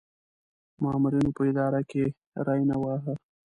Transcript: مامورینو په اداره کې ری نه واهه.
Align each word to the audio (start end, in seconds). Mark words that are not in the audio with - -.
مامورینو 0.83 1.31
په 1.37 1.41
اداره 1.49 1.81
کې 1.89 2.03
ری 2.45 2.61
نه 2.69 2.75
واهه. 2.81 3.13